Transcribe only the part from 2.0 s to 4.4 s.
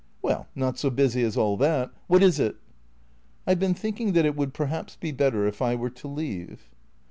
What is it?"" I 've been thinking that it